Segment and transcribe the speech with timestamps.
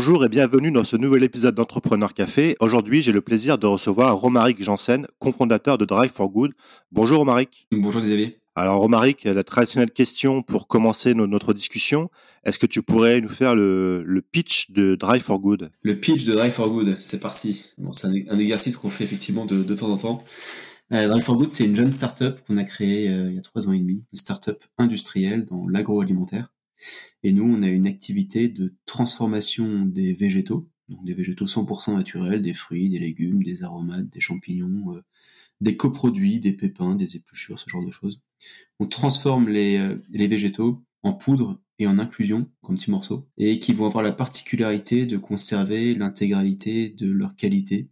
[0.00, 2.54] Bonjour et bienvenue dans ce nouvel épisode d'Entrepreneur Café.
[2.60, 6.52] Aujourd'hui, j'ai le plaisir de recevoir Romaric Janssen, cofondateur de Drive for Good.
[6.92, 7.66] Bonjour Romaric.
[7.72, 8.38] Bonjour Xavier.
[8.54, 12.10] Alors Romaric, la traditionnelle question pour commencer notre discussion,
[12.44, 15.72] est-ce que tu pourrais nous faire le, pitch de Drive for Good?
[15.82, 17.64] Le pitch de Drive for Good, c'est parti.
[17.76, 20.24] Bon, c'est un, exercice qu'on fait effectivement de, de temps en temps.
[20.92, 23.42] Euh, Drive for Good, c'est une jeune startup qu'on a créée euh, il y a
[23.42, 26.52] trois ans et demi, une startup industrielle dans l'agroalimentaire.
[27.22, 32.42] Et nous, on a une activité de transformation des végétaux, donc des végétaux 100% naturels,
[32.42, 35.02] des fruits, des légumes, des aromates, des champignons, euh,
[35.60, 38.22] des coproduits, des pépins, des épluchures, ce genre de choses.
[38.78, 43.60] On transforme les, euh, les végétaux en poudre et en inclusion, comme petits morceaux, et
[43.60, 47.88] qui vont avoir la particularité de conserver l'intégralité de leur qualité,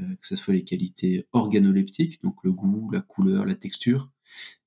[0.00, 4.10] euh, que ce soit les qualités organoleptiques, donc le goût, la couleur, la texture,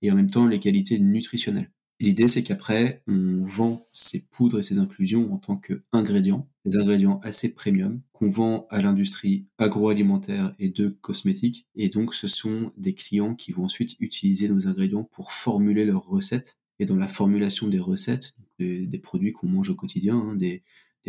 [0.01, 1.71] et en même temps les qualités nutritionnelles.
[1.99, 7.19] L'idée, c'est qu'après, on vend ces poudres et ces inclusions en tant qu'ingrédients, des ingrédients
[7.23, 11.65] assez premium, qu'on vend à l'industrie agroalimentaire et de cosmétiques.
[11.75, 16.05] Et donc, ce sont des clients qui vont ensuite utiliser nos ingrédients pour formuler leurs
[16.05, 16.59] recettes.
[16.77, 20.63] Et dans la formulation des recettes, des, produits qu'on mange au quotidien, hein, des,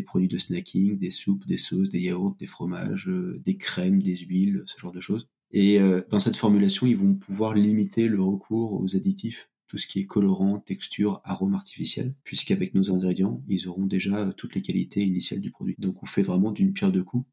[0.06, 4.17] produits de snacking, des soupes, des sauces, des yaourts, des fromages, euh, des crèmes, des
[4.17, 5.28] huiles, ce genre de choses.
[5.50, 9.86] Et euh, dans cette formulation, ils vont pouvoir limiter le recours aux additifs tout ce
[9.86, 14.62] qui est colorant, texture, arôme artificiel, puisqu'avec nos ingrédients, ils auront déjà euh, toutes les
[14.62, 15.77] qualités initiales du produit.
[15.78, 17.27] Donc on fait vraiment d'une pierre deux coups.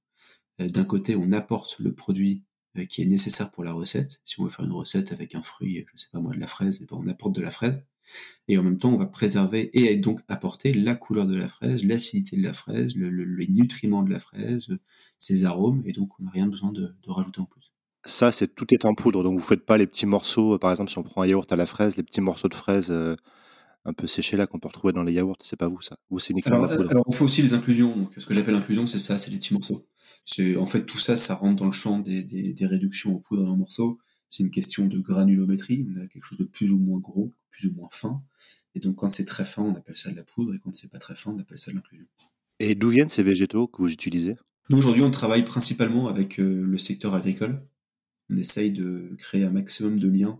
[0.61, 2.44] Euh, d'un côté, on apporte le produit
[2.78, 4.22] euh, qui est nécessaire pour la recette.
[4.25, 6.47] Si on veut faire une recette avec un fruit, je sais pas moi, de la
[6.47, 7.81] fraise, eh ben, on apporte de la fraise.
[8.50, 11.86] Et en même temps, on va préserver et donc apporter la couleur de la fraise,
[11.86, 14.67] l'acidité de la fraise, les nutriments de la fraise,
[15.17, 17.75] ses arômes, et donc on n'a rien besoin de rajouter en plus.
[18.06, 20.70] Ça, c'est tout est en poudre, donc vous faites pas les petits morceaux, euh, par
[20.70, 23.16] exemple, si on prend un yaourt à la fraise, les petits morceaux de fraise euh,
[23.84, 26.20] un peu séchés là qu'on peut retrouver dans les yaourts, c'est pas vous ça Ou
[26.20, 28.53] c'est uniquement alors, la poudre Alors on fait aussi les inclusions, donc ce que j'appelle
[28.53, 29.88] inclusion, c'est ça, c'est les petits morceaux.
[30.23, 33.44] C'est en fait tout ça, ça rentre dans le champ des, des, réductions en poudre
[33.44, 33.97] et en morceaux.
[34.30, 37.68] C'est une question de granulométrie, on a quelque chose de plus ou moins gros, plus
[37.69, 38.22] ou moins fin.
[38.75, 40.91] Et donc quand c'est très fin, on appelle ça de la poudre, et quand c'est
[40.91, 42.06] pas très fin, on appelle ça de l'inclusion.
[42.59, 44.35] Et d'où viennent ces végétaux que vous utilisez?
[44.69, 47.62] Nous aujourd'hui, on travaille principalement avec euh, le secteur agricole
[48.30, 50.40] on essaye de créer un maximum de liens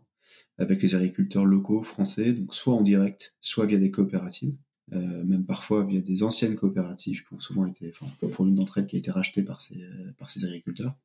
[0.58, 4.56] avec les agriculteurs locaux français, donc soit en direct, soit via des coopératives,
[4.94, 8.78] euh, même parfois via des anciennes coopératives qui ont souvent été, enfin pour l'une d'entre
[8.78, 9.86] elles qui a été rachetée par ces
[10.18, 10.96] par ces agriculteurs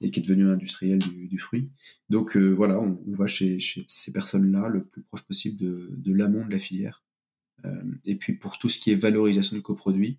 [0.00, 1.70] et qui est devenue industrielle du, du fruit.
[2.10, 6.12] Donc euh, voilà, on, va chez, chez ces personnes-là le plus proche possible de, de
[6.12, 7.04] l'amont de la filière.
[7.64, 10.18] Euh, et puis pour tout ce qui est valorisation de coproduits,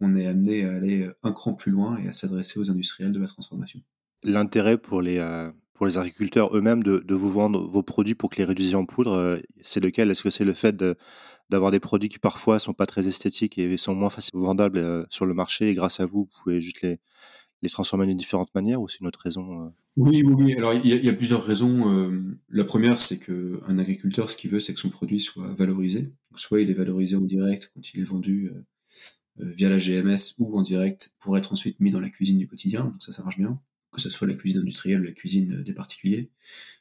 [0.00, 3.20] on est amené à aller un cran plus loin et à s'adresser aux industriels de
[3.20, 3.82] la transformation
[4.24, 8.36] l'intérêt pour les, euh, pour les agriculteurs eux-mêmes de, vous vendre vos produits pour que
[8.36, 10.10] les réduisiez en poudre, euh, c'est lequel?
[10.10, 10.74] Est-ce que c'est le fait
[11.50, 15.04] d'avoir des produits qui parfois sont pas très esthétiques et sont moins facilement vendables euh,
[15.10, 16.98] sur le marché et grâce à vous, vous pouvez juste les,
[17.70, 20.54] transformer d'une différente manière ou c'est une autre raison Oui, oui, oui.
[20.54, 22.12] Alors il y, a plusieurs raisons.
[22.50, 26.12] la première, c'est que un agriculteur, ce qu'il veut, c'est que son produit soit valorisé.
[26.36, 28.52] soit il est valorisé en direct quand il est vendu
[29.38, 32.84] via la GMS ou en direct pour être ensuite mis dans la cuisine du quotidien.
[32.84, 33.58] Donc ça, ça marche bien
[33.94, 36.30] que ce soit la cuisine industrielle ou la cuisine des particuliers.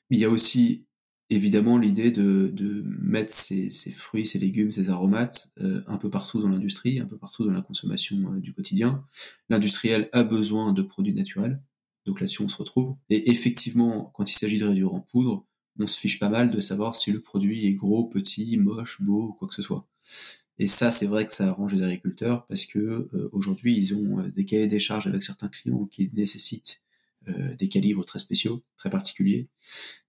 [0.09, 0.85] Mais il y a aussi
[1.29, 6.09] évidemment l'idée de, de, mettre ces, ces, fruits, ces légumes, ces aromates euh, un peu
[6.09, 9.05] partout dans l'industrie, un peu partout dans la consommation euh, du quotidien.
[9.49, 11.61] L'industriel a besoin de produits naturels,
[12.05, 12.95] donc là-dessus on se retrouve.
[13.09, 15.45] Et effectivement, quand il s'agit de réduire en poudre,
[15.79, 19.33] on se fiche pas mal de savoir si le produit est gros, petit, moche, beau,
[19.33, 19.87] quoi que ce soit.
[20.59, 24.21] Et ça, c'est vrai que ça arrange les agriculteurs parce que euh, aujourd'hui, ils ont
[24.29, 26.82] des cahiers des charges avec certains clients qui nécessitent euh,
[27.27, 29.47] des calibres très spéciaux, très particuliers.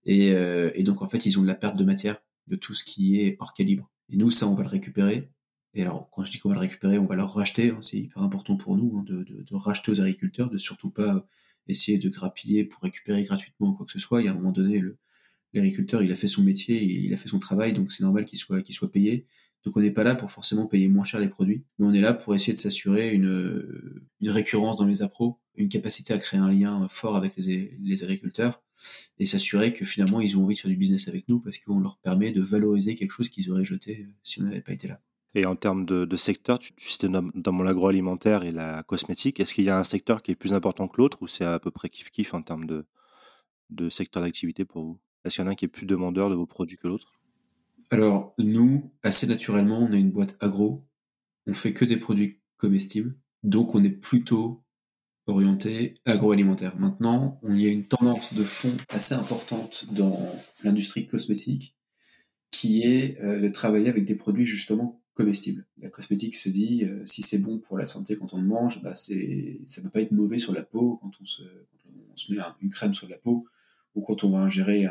[0.05, 2.17] Et, euh, et, donc en fait, ils ont de la perte de matière
[2.47, 3.91] de tout ce qui est hors calibre.
[4.09, 5.31] Et nous, ça, on va le récupérer.
[5.75, 7.71] Et alors, quand je dis qu'on va le récupérer, on va le racheter.
[7.71, 11.27] Hein, c'est hyper important pour nous hein, de, racheter aux agriculteurs, de surtout pas
[11.67, 14.21] essayer de grappiller pour récupérer gratuitement quoi que ce soit.
[14.21, 14.83] Il y a un moment donné,
[15.53, 18.39] l'agriculteur, il a fait son métier, il a fait son travail, donc c'est normal qu'il
[18.39, 19.27] soit, qu'il soit payé.
[19.65, 22.01] Donc on n'est pas là pour forcément payer moins cher les produits, mais on est
[22.01, 26.41] là pour essayer de s'assurer une, une récurrence dans les appros, une capacité à créer
[26.41, 28.63] un lien fort avec les, les agriculteurs
[29.19, 31.81] et s'assurer que finalement ils ont envie de faire du business avec nous parce qu'on
[31.81, 35.01] leur permet de valoriser quelque chose qu'ils auraient jeté si on n'avait pas été là.
[35.35, 39.53] Et en termes de, de secteur, tu, tu citais dans l'agroalimentaire et la cosmétique, est-ce
[39.53, 41.73] qu'il y a un secteur qui est plus important que l'autre ou c'est à peu
[41.73, 42.87] près kiff-kiff en termes de,
[43.71, 45.01] de secteur d'activité pour vous?
[45.25, 47.15] Est-ce qu'il y en a un qui est plus demandeur de vos produits que l'autre?
[47.95, 50.85] Alors, nous, assez naturellement, on a une boîte agro.
[51.47, 53.17] On fait que des produits comestibles.
[53.45, 54.65] Donc, on est plutôt
[55.29, 56.77] orienté agroalimentaire.
[56.77, 60.21] Maintenant, il y a une tendance de fond assez importante dans
[60.65, 61.77] l'industrie cosmétique
[62.51, 65.65] qui est euh, de travailler avec des produits justement comestible.
[65.79, 68.97] La cosmétique se dit, si c'est bon pour la santé quand on le mange, bah
[68.97, 71.43] c'est, ça peut pas être mauvais sur la peau quand on se,
[72.29, 73.47] on met une crème sur la peau
[73.95, 74.87] ou quand on va ingérer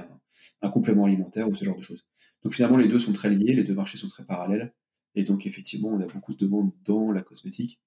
[0.62, 2.06] un complément alimentaire ou ce genre de choses.
[2.44, 4.74] Donc finalement, les deux sont très liés, les deux marchés sont très parallèles.
[5.16, 7.80] Et donc effectivement, on a beaucoup de demandes dans la cosmétique,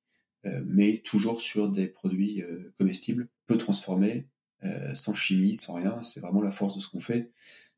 [0.46, 4.28] euh, mais toujours sur des produits euh, comestibles, peu transformés,
[4.64, 6.02] euh, sans chimie, sans rien.
[6.02, 7.30] C'est vraiment la force de ce qu'on fait.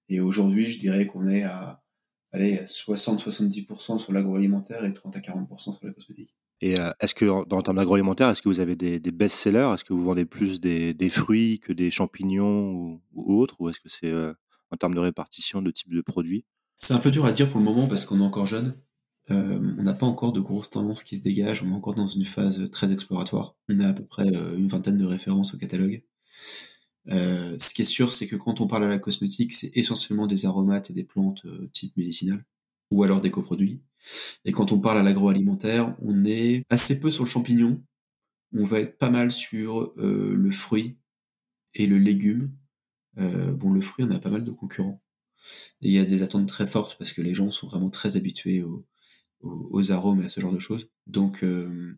[0.08, 1.82] Et aujourd'hui, je dirais qu'on est à,
[2.32, 6.34] allez, 60-70% sur l'agroalimentaire et 30 à 40% sur la cosmétique.
[6.60, 9.70] Et est-ce que, dans le terme d'agroalimentaire, est-ce que vous avez des, best-sellers?
[9.74, 13.60] Est-ce que vous vendez plus des, fruits que des champignons ou, autres?
[13.60, 14.12] Ou est-ce que c'est
[14.70, 16.44] en termes de répartition de type de produits
[16.78, 18.74] C'est un peu dur à dire pour le moment parce qu'on est encore jeune.
[19.30, 22.08] Euh, on n'a pas encore de grosses tendances qui se dégagent, on est encore dans
[22.08, 23.56] une phase très exploratoire.
[23.68, 26.02] On a à peu près euh, une vingtaine de références au catalogue.
[27.10, 30.26] Euh, ce qui est sûr, c'est que quand on parle à la cosmétique, c'est essentiellement
[30.26, 32.44] des aromates et des plantes type médicinales,
[32.90, 33.82] ou alors des coproduits.
[34.44, 37.82] Et quand on parle à l'agroalimentaire, on est assez peu sur le champignon,
[38.54, 40.98] on va être pas mal sur le fruit
[41.74, 42.52] et le légume.
[43.16, 45.02] bon, le fruit, on a pas mal de concurrents.
[45.80, 48.62] Il y a des attentes très fortes parce que les gens sont vraiment très habitués
[48.62, 48.84] au,
[49.40, 50.90] aux, arômes et à ce genre de choses.
[51.06, 51.96] Donc euh,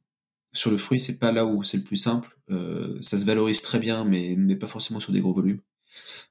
[0.53, 2.37] sur le fruit, c'est pas là où c'est le plus simple.
[2.51, 5.61] Euh, ça se valorise très bien, mais, pas forcément sur des gros volumes.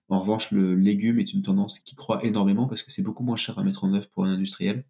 [0.09, 3.35] En revanche, le légume est une tendance qui croît énormément parce que c'est beaucoup moins
[3.35, 4.85] cher à mettre en œuvre pour un industriel.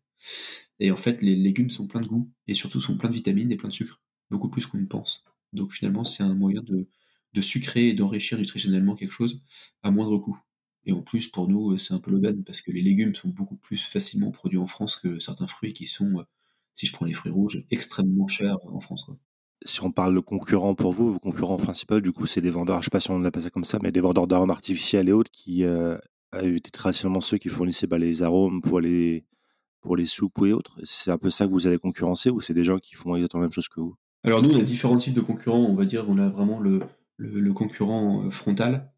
[0.80, 3.52] Et en fait, les légumes sont pleins de goût et surtout sont pleins de vitamines
[3.52, 5.24] et pleins de sucre, beaucoup plus qu'on ne pense.
[5.54, 9.42] Donc finalement, c'est un moyen de sucrer et d'enrichir nutritionnellement quelque chose
[9.84, 10.40] à moindre coût.
[10.86, 13.58] Et en plus, pour nous, c'est un peu l'aubaine parce que les légumes sont beaucoup
[13.58, 16.26] plus facilement produits en France que certains fruits qui sont,
[16.74, 19.06] si je prends les fruits rouges, extrêmement chers en France.
[19.66, 22.78] Si on parle de concurrents pour vous, vos concurrents principaux, du coup, c'est des vendeurs,
[22.78, 25.10] je ne sais pas si on l'appelle ça comme ça, mais des vendeurs d'arômes artificiels
[25.10, 25.98] et autres qui euh,
[26.42, 29.26] étaient traditionnellement ceux qui fournissaient bah, les arômes pour les,
[29.82, 30.80] pour les soupes et autres.
[30.84, 33.42] C'est un peu ça que vous allez concurrencer ou c'est des gens qui font exactement
[33.42, 33.96] la même chose que vous?
[34.24, 35.66] Alors nous, on a différents types de concurrents.
[35.66, 36.80] On va dire, on a vraiment le,
[37.18, 38.94] le concurrent euh, frontal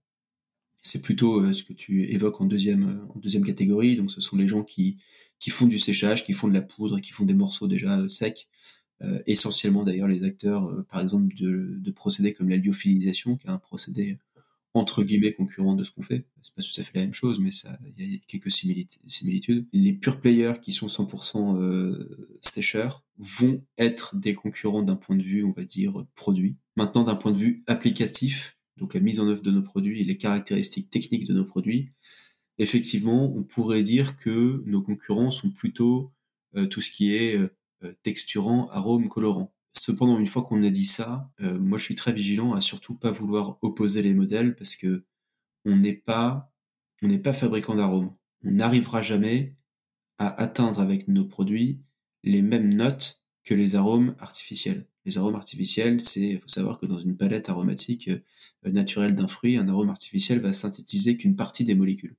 [0.82, 3.96] c'est plutôt euh, ce que tu évoques en deuxième, euh, en deuxième catégorie.
[3.96, 4.98] Donc, ce sont les gens qui,
[5.40, 8.10] qui font du séchage, qui font de la poudre, qui font des morceaux déjà euh,
[8.10, 8.48] secs.
[9.26, 13.58] essentiellement d'ailleurs les acteurs, par exemple, de, de, procédés comme la lyophilisation, qui est un
[13.58, 14.20] procédé
[14.74, 16.26] entre guillemets concurrent de ce qu'on fait.
[16.42, 19.68] C'est pas tout à fait la même chose, mais ça, il y a quelques similitudes.
[19.74, 25.24] Les pure players qui sont 100% euh, sécheurs vont être des concurrents d'un point de
[25.24, 26.56] vue, on va dire, produit.
[26.76, 30.04] Maintenant, d'un point de vue applicatif, donc la mise en œuvre de nos produits et
[30.04, 31.92] les caractéristiques techniques de nos produits,
[32.58, 36.12] effectivement, on pourrait dire que nos concurrents sont plutôt
[36.56, 39.54] euh, tout ce qui est euh, texturant, arôme, colorant.
[39.80, 42.96] Cependant, une fois qu'on a dit ça, euh, moi je suis très vigilant à surtout
[42.96, 45.06] pas vouloir opposer les modèles parce que
[45.64, 46.52] on n'est pas,
[47.04, 48.16] on n'est pas fabricant d'arômes.
[48.44, 49.56] On n'arrivera jamais
[50.18, 51.82] à atteindre avec nos produits
[52.24, 54.88] les mêmes notes que les arômes artificiels.
[55.06, 59.58] Les arômes artificiels, c'est, faut savoir que dans une palette aromatique euh, naturelle d'un fruit,
[59.58, 62.16] un arôme artificiel va synthétiser qu'une partie des molécules,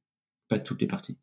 [0.49, 1.19] pas toutes les parties.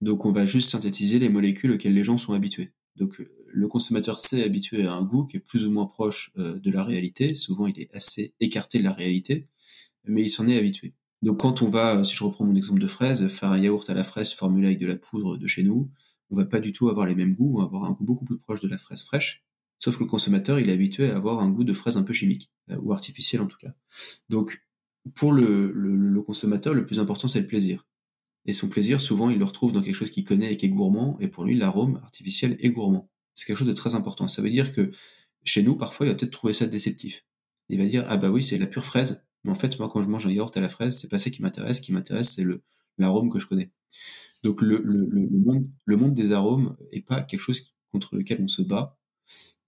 [0.00, 2.72] Donc on va juste synthétiser les molécules auxquelles les gens sont habitués.
[2.96, 6.32] Donc euh, le consommateur s'est habitué à un goût qui est plus ou moins proche
[6.38, 7.34] euh, de la réalité.
[7.34, 9.46] Souvent, il est assez écarté de la réalité,
[10.04, 10.94] mais il s'en est habitué.
[11.22, 13.94] Donc quand on va, si je reprends mon exemple de fraise, faire un yaourt à
[13.94, 15.90] la fraise formulé avec de la poudre de chez nous,
[16.30, 18.24] on va pas du tout avoir les mêmes goûts, on va avoir un goût beaucoup
[18.24, 19.44] plus proche de la fraise fraîche.
[19.88, 22.12] Sauf que le consommateur, il est habitué à avoir un goût de fraise un peu
[22.12, 23.72] chimique, euh, ou artificiel en tout cas.
[24.28, 24.62] Donc,
[25.14, 27.86] pour le, consommateur, le plus important, c'est le plaisir.
[28.44, 30.68] Et son plaisir, souvent, il le retrouve dans quelque chose qu'il connaît et qui est
[30.68, 33.08] gourmand, et pour lui, l'arôme artificiel est gourmand.
[33.34, 34.28] C'est quelque chose de très important.
[34.28, 34.90] Ça veut dire que
[35.42, 37.24] chez nous, parfois, il va peut-être trouver ça déceptif.
[37.70, 39.24] Il va dire, ah bah oui, c'est la pure fraise.
[39.42, 41.30] Mais en fait, moi, quand je mange un yaourt à la fraise, c'est pas ça
[41.30, 41.78] qui m'intéresse.
[41.78, 42.44] Ce qui m'intéresse, c'est
[42.98, 43.70] l'arôme que je connais.
[44.42, 48.97] Donc, le, le, monde, des arômes est pas quelque chose contre lequel on se bat,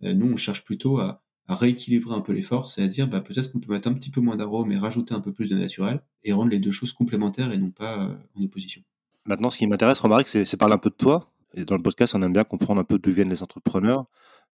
[0.02, 1.22] nous, on cherche plutôt à,
[1.54, 4.10] rééquilibrer un peu les forces et à dire bah, peut-être qu'on peut mettre un petit
[4.10, 6.92] peu moins d'arôme et rajouter un peu plus de naturel et rendre les deux choses
[6.92, 8.82] complémentaires et non pas euh, en opposition.
[9.26, 11.32] Maintenant, ce qui m'intéresse, Romaric, c'est parler un peu de toi.
[11.54, 14.06] Et dans le podcast, on aime bien comprendre un peu d'où viennent les entrepreneurs.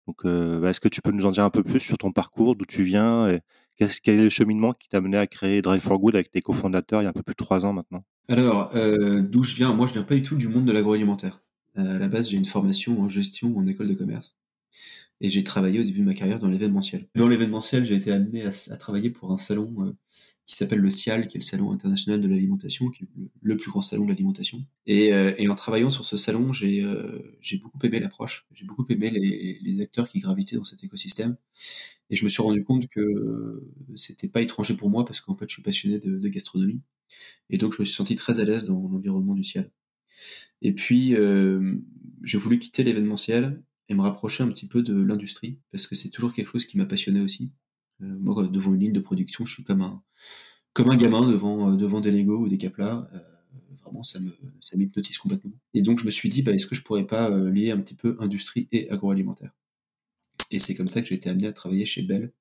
[0.06, 2.12] Donc, euh, bah, est-ce que tu peux nous en dire un peu plus sur ton
[2.12, 3.40] parcours, d'où tu viens et
[3.76, 7.02] quel est le cheminement qui t'a mené à créer Drive for Good avec tes cofondateurs
[7.02, 8.04] il y a un peu plus de trois ans maintenant?
[8.28, 9.74] Alors, d'où je viens?
[9.74, 11.42] Moi, je viens pas du tout du monde de l'agroalimentaire.
[11.76, 14.34] à la base, j'ai une formation en gestion en école de commerce
[15.20, 17.08] et j'ai travaillé au début de ma carrière dans l'événementiel.
[17.14, 19.92] Dans l'événementiel, j'ai été amené à, travailler pour un salon euh,
[20.44, 23.08] qui s'appelle le CIAL, qui est le salon international de l'alimentation, qui est
[23.40, 24.64] le plus grand salon de l'alimentation.
[24.86, 27.18] Et, euh, et, en travaillant sur ce salon, j'ai euh,
[27.62, 31.36] beaucoup aimé l'approche, j'ai beaucoup aimé les, acteurs qui gravitaient dans cet écosystème.
[32.10, 33.62] Et je me suis rendu compte que
[33.96, 36.80] c'était pas étranger pour moi parce qu'en fait, je suis passionné de, gastronomie.
[37.50, 39.70] Et donc, je me suis senti très à l'aise dans l'environnement du CIAL.
[40.62, 41.16] Et puis,
[42.22, 46.10] j'ai voulu quitter l'événementiel et me rapprocher un petit peu de l'industrie, parce que c'est
[46.10, 47.52] toujours quelque chose qui m'a passionné aussi.
[48.02, 50.02] Euh, moi, devant une ligne de production, je suis comme un,
[50.72, 53.08] comme un gamin devant, euh, devant des Lego ou des Capla.
[53.14, 53.18] Euh,
[53.82, 55.52] vraiment, ça me, ça m'hypnotise complètement.
[55.74, 57.94] Et donc, je me suis dit, bah, est-ce que je pourrais pas lier un petit
[57.94, 59.52] peu industrie et agroalimentaire?
[60.50, 62.32] Et c'est comme ça que j'ai été amené à travailler chez Bell,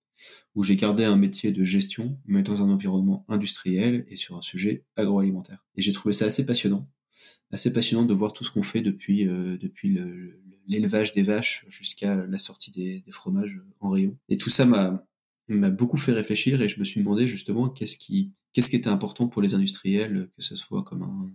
[0.56, 4.42] où j'ai gardé un métier de gestion, mais dans un environnement industriel et sur un
[4.42, 5.66] sujet agroalimentaire.
[5.76, 6.90] Et j'ai trouvé ça assez passionnant,
[7.52, 9.98] assez passionnant de voir tout ce qu'on fait depuis, depuis
[10.68, 14.18] l'élevage des vaches jusqu'à la sortie des, fromages en rayon.
[14.30, 15.04] Et tout ça m'a
[15.48, 18.90] m'a beaucoup fait réfléchir et je me suis demandé justement qu'est-ce qui, qu'est-ce qui était
[18.90, 21.30] important pour les industriels, que ce soit comme un,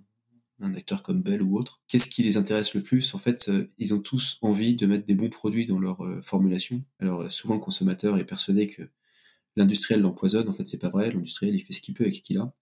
[0.61, 1.81] un acteur comme Bell ou autre.
[1.89, 3.15] Qu'est-ce qui les intéresse le plus?
[3.15, 6.21] En fait, euh, ils ont tous envie de mettre des bons produits dans leur euh,
[6.23, 6.83] formulation.
[6.99, 8.83] Alors euh, souvent le consommateur est persuadé que
[9.57, 10.49] l'industriel l'empoisonne.
[10.49, 11.11] En fait, c'est pas vrai.
[11.11, 12.55] L'industriel, il fait ce qu'il peut avec ce qu'il a.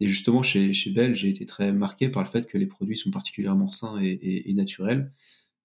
[0.00, 2.96] Et justement, chez, chez Bell, j'ai été très marqué par le fait que les produits
[2.96, 5.10] sont particulièrement sains et, et, naturels.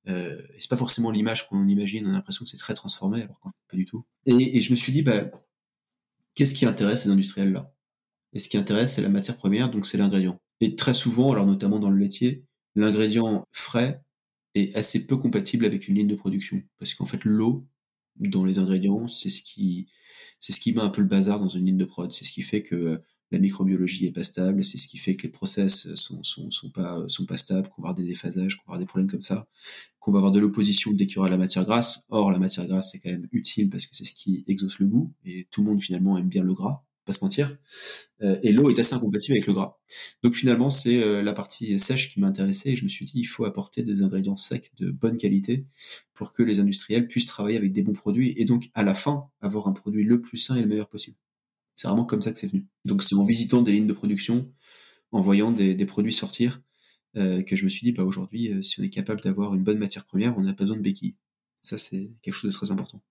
[0.07, 2.05] Euh, et c'est pas forcément l'image qu'on imagine.
[2.07, 4.05] On a l'impression que c'est très transformé, alors qu'en fait, pas du tout.
[4.25, 5.29] Et, et je me suis dit, bah,
[6.35, 7.73] qu'est-ce qui intéresse ces industriels-là?
[8.33, 10.39] Et ce qui intéresse, c'est la matière première, donc c'est l'ingrédient.
[10.61, 14.03] Et très souvent, alors notamment dans le laitier, l'ingrédient frais
[14.53, 17.67] est assez peu compatible avec une ligne de production, parce qu'en fait, l'eau
[18.19, 19.87] dans les ingrédients, c'est ce qui
[20.39, 22.11] c'est ce qui met un peu le bazar dans une ligne de prod.
[22.11, 25.23] C'est ce qui fait que la microbiologie est pas stable, c'est ce qui fait que
[25.23, 28.63] les process sont, sont, sont pas, sont pas stables, qu'on va avoir des déphasages, qu'on
[28.63, 29.47] va avoir des problèmes comme ça,
[29.99, 32.03] qu'on va avoir de l'opposition dès qu'il y aura la matière grasse.
[32.09, 34.87] Or, la matière grasse, c'est quand même utile parce que c'est ce qui exauce le
[34.87, 37.57] goût, et tout le monde finalement aime bien le gras, pas se mentir.
[38.21, 39.79] Euh, et l'eau est assez incompatible avec le gras.
[40.21, 43.25] Donc finalement, c'est euh, la partie sèche qui m'intéressait, et je me suis dit, il
[43.25, 45.65] faut apporter des ingrédients secs de bonne qualité
[46.13, 49.29] pour que les industriels puissent travailler avec des bons produits, et donc à la fin,
[49.41, 51.17] avoir un produit le plus sain et le meilleur possible.
[51.75, 52.67] C'est vraiment comme ça que c'est venu.
[52.85, 54.51] Donc c'est en visitant des lignes de production,
[55.11, 56.61] en voyant des, produits sortir,
[57.15, 59.79] euh, que je me suis dit, bah aujourd'hui, si on est capable d'avoir une bonne
[59.79, 61.15] matière première, on n'a pas besoin de béquilles.
[61.61, 63.01] Ça, c'est quelque chose de très important.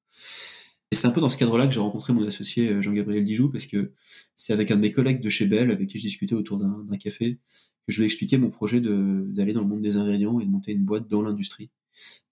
[0.93, 3.51] Et c'est un peu dans ce cadre-là que j'ai rencontré mon associé euh, Jean-Gabriel Dijoux,
[3.51, 3.93] parce que
[4.37, 6.97] c'est avec un de mes collègues de chez Bell, avec qui je discutais autour d'un
[6.97, 7.39] café,
[7.87, 10.51] que je lui ai expliqué mon projet d'aller dans le monde des ingrédients et de
[10.51, 11.71] monter une boîte dans l'industrie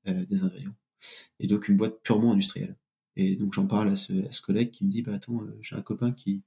[0.09, 0.75] euh, des ingrédients.
[1.41, 2.77] Et donc une boîte purement industrielle.
[3.17, 5.59] Et donc j'en parle à ce, à ce, collègue qui me dit, bah attends, euh,
[5.61, 6.43] j'ai un copain qui,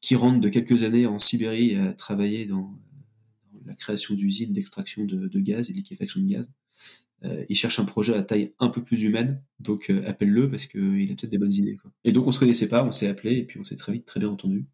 [0.00, 2.78] qui rentre de quelques années en Sibérie à travailler dans,
[3.52, 6.50] dans la création d'usines d'extraction de, de, gaz et de liquéfaction de gaz.
[7.24, 10.66] Euh, il cherche un projet à taille un peu plus humaine, donc euh, appelle-le parce
[10.66, 11.76] qu'il a peut-être des bonnes idées.
[11.76, 11.92] Quoi.
[12.04, 14.06] Et donc on se connaissait pas, on s'est appelé et puis on s'est très vite
[14.06, 14.66] très bien entendu.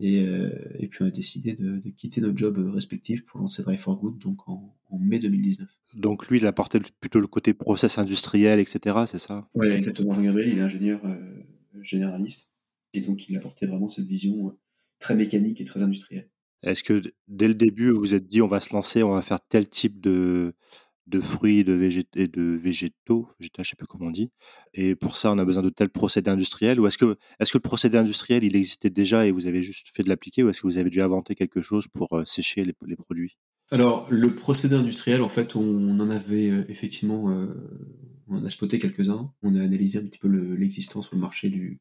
[0.00, 3.62] Et, euh, et puis on a décidé de, de, quitter notre job respectif pour lancer
[3.62, 5.68] Drive for Good donc en, en mai 2019.
[5.94, 8.96] Donc lui, il apportait plutôt le côté process industriel, etc.
[9.06, 9.48] C'est ça?
[9.54, 10.14] Oui, exactement.
[10.14, 11.16] Jean-Gabriel, il est ingénieur euh,
[11.82, 12.50] généraliste.
[12.94, 14.58] Et donc il apportait vraiment cette vision euh,
[14.98, 16.28] très mécanique et très industrielle.
[16.62, 19.22] Est-ce que dès le début, vous vous êtes dit, on va se lancer, on va
[19.22, 20.54] faire tel type de,
[21.08, 24.30] de fruits de végétaux, de végétaux, végétaux, je sais plus comment on dit.
[24.74, 26.78] Et pour ça, on a besoin de tel procédé industriel.
[26.78, 29.88] Ou est-ce que, est-ce que le procédé industriel, il existait déjà et vous avez juste
[29.94, 32.64] fait de l'appliquer, ou est-ce que vous avez dû inventer quelque chose pour euh, sécher
[32.64, 33.38] les, produits?
[33.70, 37.46] Alors, le procédé industriel, en fait, on en avait euh, effectivement, euh,
[38.28, 39.32] on a spoté quelques-uns.
[39.42, 41.80] On a analysé un petit peu l'existence sur le marché du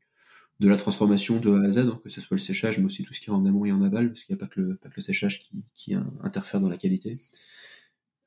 [0.60, 3.04] de la transformation de A à Z, hein, que ce soit le séchage, mais aussi
[3.04, 4.60] tout ce qui est en amont et en aval, parce qu'il n'y a pas que
[4.60, 5.44] le, séchage
[5.76, 5.94] qui
[6.24, 7.16] interfère dans la qualité.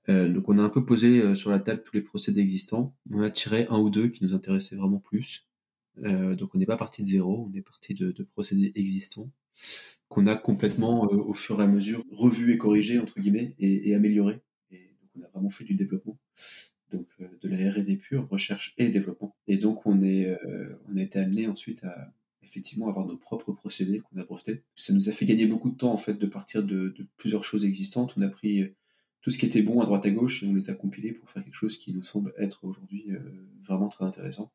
[0.08, 2.96] Euh, donc on a un peu posé euh, sur la table tous les procédés existants.
[3.10, 5.46] On a tiré un ou deux qui nous intéressaient vraiment plus.
[6.04, 9.30] Euh, donc on n'est pas parti de zéro, on est parti de, de procédés existants
[10.08, 13.94] qu'on a complètement au fur et à mesure revu et corrigé entre guillemets et, et
[13.94, 14.40] amélioré.
[14.70, 16.18] Et donc on a vraiment fait du développement,
[16.90, 19.36] donc euh, de la R&D pure, recherche et développement.
[19.46, 23.52] Et donc on est euh, on a été amené ensuite à effectivement avoir nos propres
[23.52, 24.64] procédés qu'on a brevetés.
[24.74, 27.44] Ça nous a fait gagner beaucoup de temps en fait de partir de, de plusieurs
[27.44, 28.14] choses existantes.
[28.16, 28.74] On a pris
[29.20, 31.30] tout ce qui était bon à droite à gauche et on les a compilés pour
[31.30, 33.18] faire quelque chose qui nous semble être aujourd'hui euh,
[33.66, 34.52] vraiment très intéressant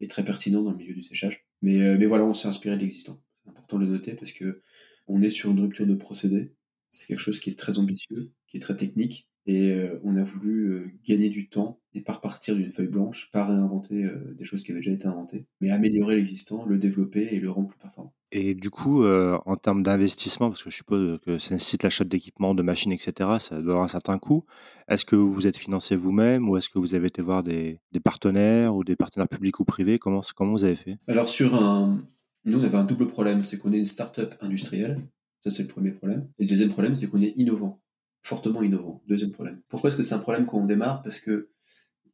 [0.00, 1.46] et très pertinent dans le milieu du séchage.
[1.62, 3.22] Mais, euh, mais voilà, on s'est inspiré de l'existant.
[3.42, 4.60] C'est important de le noter parce que
[5.08, 6.52] on est sur une rupture de procédé.
[6.90, 10.24] C'est quelque chose qui est très ambitieux, qui est très technique et euh, on a
[10.24, 14.44] voulu euh, gagner du temps et pas repartir d'une feuille blanche, pas réinventer euh, des
[14.44, 17.78] choses qui avaient déjà été inventées, mais améliorer l'existant, le développer et le rendre plus
[17.78, 18.12] performant.
[18.32, 22.54] Et du coup, en termes d'investissement, parce que je suppose que ça nécessite l'achat d'équipements,
[22.54, 24.44] de machines, etc., ça doit avoir un certain coût.
[24.88, 27.78] Est-ce que vous vous êtes financé vous-même ou est-ce que vous avez été voir des,
[27.92, 30.00] des, partenaires ou des partenaires publics ou privés?
[30.00, 30.98] Comment, comment vous avez fait?
[31.06, 32.04] Alors, sur un...
[32.44, 35.00] nous, on avait un double problème, c'est qu'on est une start-up industrielle.
[35.42, 36.28] Ça, c'est le premier problème.
[36.40, 37.80] Et le deuxième problème, c'est qu'on est innovant
[38.26, 39.02] fortement innovant.
[39.06, 39.62] Deuxième problème.
[39.68, 41.00] Pourquoi est-ce que c'est un problème quand on démarre?
[41.02, 41.48] Parce que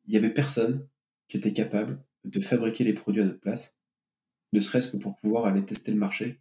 [0.07, 0.87] il y avait personne
[1.29, 3.79] qui était capable de fabriquer les produits à notre place,
[4.53, 6.41] ne serait-ce que pour pouvoir aller tester le marché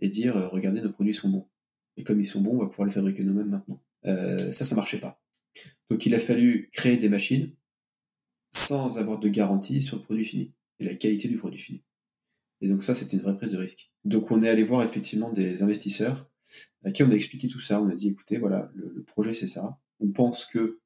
[0.00, 1.48] et dire euh, regardez nos produits sont bons.
[1.96, 3.80] Et comme ils sont bons, on va pouvoir les fabriquer nous-mêmes maintenant.
[4.06, 5.22] Euh, ça, ça marchait pas.
[5.88, 7.54] Donc il a fallu créer des machines.
[8.50, 11.84] sans avoir de garantie sur le produit fini et la qualité du produit fini.
[12.60, 13.92] Et donc ça, c'était une vraie prise de risque.
[14.04, 16.28] Donc on est allé voir effectivement des investisseurs
[16.84, 17.80] à qui on a expliqué tout ça.
[17.80, 19.78] On a dit, écoutez, voilà, le, projet c'est ça.
[20.00, 20.80] On pense que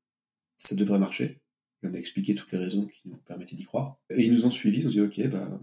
[0.57, 1.41] ça devrait marcher.
[1.83, 3.99] on a expliqué toutes les raisons qui nous permettaient d'y croire.
[4.11, 5.61] Et ils nous ont suivis, ils ont dit, ok, bah,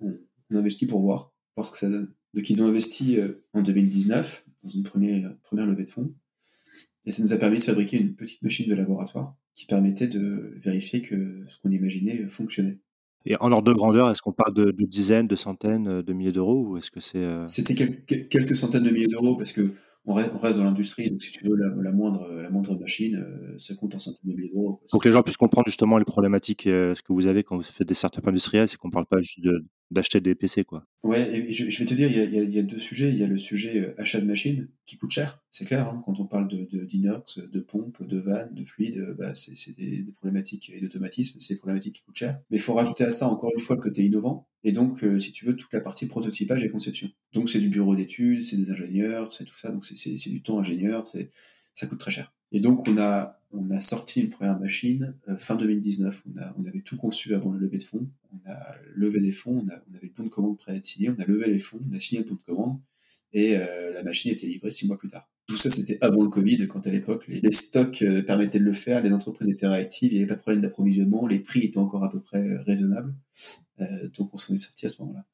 [0.00, 0.18] on,
[0.50, 2.14] investit pour voir, voir ce que ça donne.
[2.34, 6.14] Donc ils ont investi euh, en 2019 dans une première levée de fonds.
[7.04, 10.54] Et ça nous a permis de fabriquer une petite machine de laboratoire qui permettait de
[10.56, 12.78] vérifier que ce qu'on imaginait fonctionnait.
[13.26, 16.64] Et en ordre de grandeur, est-ce qu'on parle de, dizaines, de centaines de milliers d'euros
[16.68, 19.74] ou est-ce que c'est euh C'était quelques centaines de milliers d'euros parce que
[20.08, 23.72] on reste, dans l'industrie, donc si tu veux, la, moindre, la moindre machine euh, se
[23.72, 24.80] compte en centaines de milliers d'euros.
[24.90, 27.56] Pour que les gens puissent comprendre justement les problématiques euh, ce que vous avez quand
[27.56, 29.40] vous faites des startups industrielles, c'est qu'on ne parle pas juste
[29.90, 30.64] d'acheter des PC.
[30.64, 30.86] Quoi.
[31.02, 33.10] Ouais, je, vais te dire, il y, a, deux sujets.
[33.10, 35.88] Il y a le sujet euh, achat de machines qui coûte cher, c'est clair.
[35.88, 36.02] Hein.
[36.04, 40.70] quand on parle d'inox, de, de, pompe, de vanne, de fluide, bah, c'est des, problématiques
[40.74, 42.40] et d'automatisme, c'est des problématiques qui coûtent cher.
[42.50, 44.48] Mais il faut rajouter à ça encore une fois le côté innovant.
[44.64, 47.08] Et donc, si tu veux, toute la partie prototypage et conception.
[47.32, 49.70] Donc, c'est du bureau d'études, c'est des ingénieurs, c'est tout ça.
[49.70, 51.30] Donc, c'est du temps ingénieur, c'est
[51.74, 52.32] ça coûte très cher.
[52.52, 56.22] Et donc, on a, on a sorti une première machine euh, fin 2019.
[56.58, 58.08] On, avait tout conçu avant la levée de fonds.
[58.32, 61.10] On a levé des fonds, on avait le bon de commande prêt à être signé,
[61.10, 62.80] on a levé les fonds, on a signé le bon de commande,
[63.32, 65.28] et euh, la machine était livrée six mois plus tard.
[65.46, 68.72] Tout ça, c'était avant le Covid, quand à l'époque, les, stocks euh, permettaient de le
[68.72, 71.78] faire, les entreprises étaient réactives, il n'y avait pas de problème d'approvisionnement, les prix étaient
[71.78, 73.14] encore à peu près raisonnables.
[74.18, 75.24] donc, on s'en est sorti à ce moment-là.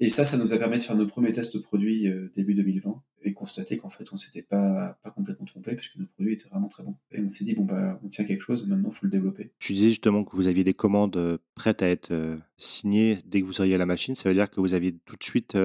[0.00, 3.02] Et ça, ça nous a permis de faire nos premiers tests produits euh, début 2020
[3.22, 6.68] et constater qu'en fait, on s'était pas, pas complètement trompé puisque nos produits étaient vraiment
[6.68, 6.94] très bons.
[7.10, 9.50] Et on s'est dit, bon, bah, on tient quelque chose, maintenant, il faut le développer.
[9.58, 13.40] Tu disais justement que vous aviez des commandes euh, prêtes à être euh, signées dès
[13.40, 14.14] que vous auriez la machine.
[14.14, 15.58] Ça veut dire que vous aviez tout de suite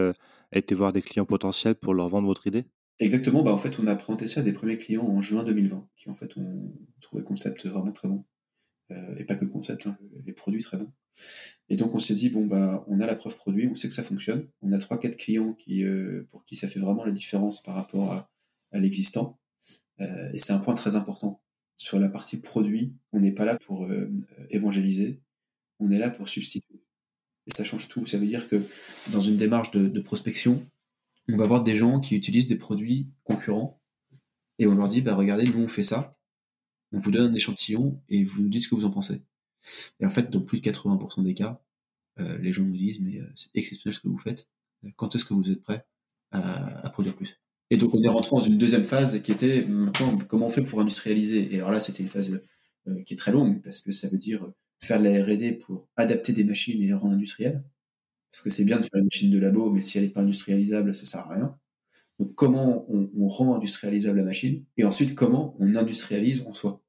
[0.51, 2.65] été voir des clients potentiels pour leur vendre votre idée?
[2.97, 3.43] Exactement.
[3.43, 6.09] Bah, en fait, on a présenté ça à des premiers clients en juin 2020 qui,
[6.09, 8.25] en fait, ont trouvé le concept vraiment très bon.
[8.89, 10.91] et pas que le concept, hein, les produits très bons.
[11.70, 13.93] Et donc on s'est dit bon bah on a la preuve produit, on sait que
[13.93, 14.48] ça fonctionne.
[14.62, 17.75] On a trois quatre clients qui euh, pour qui ça fait vraiment la différence par
[17.75, 18.29] rapport à,
[18.74, 19.40] l'existant.
[20.01, 21.42] Euh, et c'est un point très important
[21.77, 22.96] sur la partie produit.
[23.11, 24.11] On n'est pas là pour euh,
[24.50, 25.22] évangéliser,
[25.79, 26.83] on est là pour substituer.
[27.46, 28.05] Et ça change tout.
[28.05, 28.61] Ça veut dire que
[29.11, 30.66] dans une démarche de, de prospection,
[31.29, 33.79] on va voir des gens qui utilisent des produits concurrents
[34.59, 36.18] et on leur dit bah regardez nous on fait ça.
[36.92, 39.24] On vous donne un échantillon et vous nous dites ce que vous en pensez.
[39.99, 41.61] Et en fait, dans plus de 80% des cas,
[42.19, 44.47] euh, les gens nous disent mais euh, c'est exceptionnel ce que vous faites.
[44.97, 45.85] Quand est-ce que vous êtes prêt
[46.31, 47.39] à, produire plus?
[47.69, 50.61] Et donc on est rentré dans une deuxième phase qui était maintenant comment on fait
[50.61, 51.53] pour industrialiser?
[51.53, 52.41] Et alors là, c'était une phase
[52.87, 55.87] euh, qui est très longue parce que ça veut dire faire de la R&D pour
[55.95, 57.63] adapter des machines et les rendre industrielles.
[58.31, 60.21] Parce que c'est bien de faire une machine de labo, mais si elle n'est pas
[60.21, 61.57] industrialisable, ça sert à rien.
[62.19, 64.65] Donc comment on, on, rend industrialisable la machine?
[64.77, 66.83] Et ensuite comment on industrialise en soi?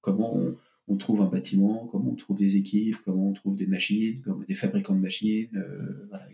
[0.00, 0.56] Comment on,
[0.92, 4.44] on trouve un bâtiment, comment on trouve des équipes, comment on trouve des machines, comme
[4.44, 6.26] des fabricants de machines, euh, voilà,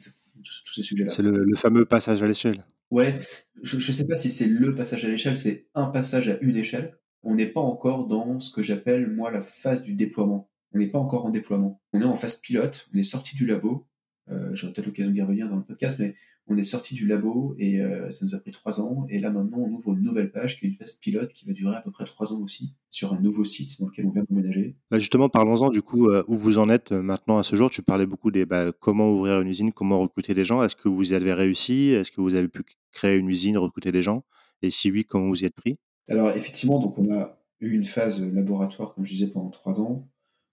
[0.43, 1.11] tous, ces sujets-là.
[1.11, 2.65] C'est le, fameux passage à l'échelle.
[2.91, 3.15] Ouais,
[3.63, 6.57] je ne sais pas si c'est le passage à l'échelle, c'est un passage à une
[6.57, 6.99] échelle.
[7.23, 10.51] On n'est pas encore dans ce que j'appelle, moi, la phase du déploiement.
[10.73, 11.81] On n'est pas encore en déploiement.
[11.93, 13.87] On est en phase pilote, on est sorti du labo.
[14.31, 16.15] Euh, J'aurai peut-être l'occasion d'y revenir dans le podcast, mais
[16.49, 19.07] on est sorti du labo et euh, ça nous a pris trois ans.
[19.09, 21.53] Et là maintenant, on ouvre une nouvelle page qui est une phase pilote qui va
[21.53, 24.25] durer à peu près trois ans aussi sur un nouveau site dans lequel on vient
[24.29, 24.77] d'emménager.
[24.91, 27.71] Bah justement, parlons-en du coup euh, où vous en êtes euh, maintenant à ce jour.
[27.71, 30.63] Tu parlais beaucoup des bah, comment ouvrir une usine, comment recruter des gens.
[30.63, 31.91] Est-ce que vous y avez réussi?
[31.91, 34.25] Est-ce que vous avez pu créer une usine, recruter des gens?
[34.63, 35.79] Et si oui, comment vous y êtes pris?
[36.09, 40.09] Alors effectivement, donc on a eu une phase laboratoire, comme je disais, pendant trois ans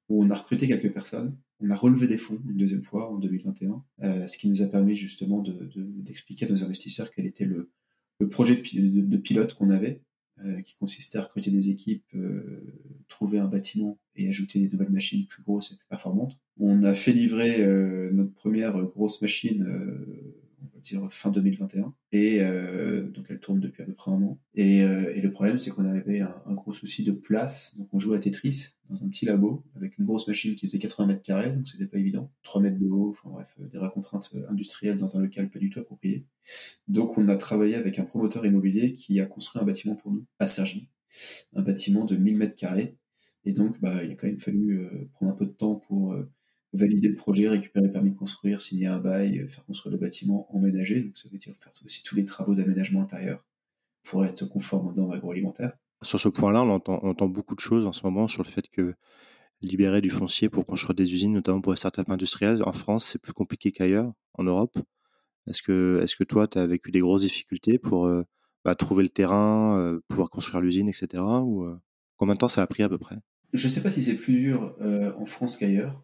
[0.10, 1.38] où on a recruté quelques personnes.
[1.62, 4.68] On a relevé des fonds une deuxième fois en 2021, euh, ce qui nous a
[4.68, 7.72] permis justement d'expliquer de, à nos investisseurs quel était le,
[8.30, 10.02] projet de, pilote qu'on avait,
[10.44, 14.92] euh, qui consistait à recruter des équipes, euh, trouver un bâtiment et ajouter des nouvelles
[14.92, 16.38] machines plus grosses et plus performantes.
[16.58, 17.66] On a fait livrer
[18.12, 19.66] notre première grosse machine
[21.10, 21.94] fin 2021.
[22.12, 24.40] Et euh, donc elle tourne depuis à peu près un an.
[24.54, 27.78] Et, euh, le problème, c'est qu'on avait un, gros souci de place.
[27.78, 30.80] Donc on jouait à Tetris dans un petit labo avec une grosse machine qui faisait
[30.80, 32.32] 80 mètres carrés, donc c'était pas évident.
[32.44, 35.80] 3 mètres de haut, enfin bref, des contraintes industrielles dans un local pas du tout
[35.80, 36.26] approprié.
[36.88, 40.26] Donc on a travaillé avec un promoteur immobilier qui a construit un bâtiment pour nous
[40.40, 40.90] à Sergi,
[41.54, 42.96] un bâtiment de 1000 mètres carrés.
[43.48, 46.16] Et donc, bah, il a quand même fallu euh, prendre un peu de temps pour
[46.76, 50.00] valider le projet, récupérer le permis de construire, signer un bail, euh, faire construire le
[50.00, 51.02] bâtiment, emménager.
[51.02, 53.44] Donc ça veut dire faire aussi tous les travaux d'aménagement intérieur
[54.04, 55.74] pour être conforme aux normes agroalimentaires.
[56.04, 58.94] Sur ce point-là, on entend, beaucoup de choses en ce moment sur le fait que
[59.62, 63.20] libérer du foncier pour construire des usines, notamment pour les startups industrielles, en France, c'est
[63.20, 64.78] plus compliqué qu'ailleurs, en Europe.
[65.48, 68.22] Est-ce que, est que toi, tu as vécu des grosses difficultés pour euh,
[68.64, 71.24] bah, trouver le terrain, euh, pouvoir construire l'usine, etc.
[71.24, 71.66] Ou,
[72.18, 73.16] combien de temps ça a pris à peu près?
[73.54, 76.04] Je ne sais pas si c'est plus dur en France qu'ailleurs,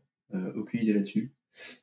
[0.55, 1.33] aucune idée là-dessus.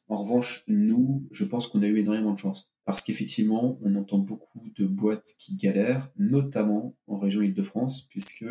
[0.09, 2.73] En revanche, nous, je pense qu'on a eu énormément de chance.
[2.85, 8.47] Parce qu'effectivement, on entend beaucoup de boîtes qui galèrent, notamment en région Île-de-France, puisque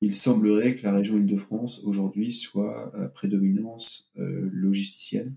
[0.00, 5.36] il semblerait que la région Île-de-France aujourd'hui soit à prédominance euh, logisticienne.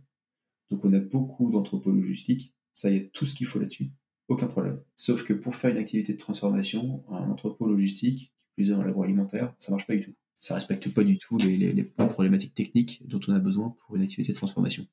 [0.69, 3.91] Donc on a beaucoup d'entrepôts logistiques, ça y a tout ce qu'il faut là-dessus,
[4.27, 4.81] aucun problème.
[4.95, 9.71] Sauf que pour faire une activité de transformation, un entrepôt logistique, plus dans l'agroalimentaire, ça
[9.71, 13.39] marche pas du tout ça respecte pas du tout les, problématiques techniques dont on a
[13.39, 14.85] besoin pour une activité de transformation.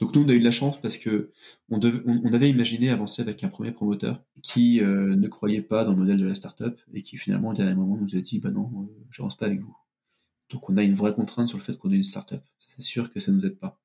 [0.00, 1.30] Donc nous, on a eu de la chance parce que
[1.68, 5.98] on, avait imaginé avancer avec un premier promoteur qui euh, ne croyait pas dans le
[5.98, 8.70] modèle de la startup et qui finalement, au dernier moment, nous a dit, bah non,
[8.74, 9.76] euh, j'avance pas avec vous.
[10.50, 12.42] Donc on a une vraie contrainte sur le fait qu'on est une startup.
[12.58, 13.78] C'est sûr que ça nous aide pas.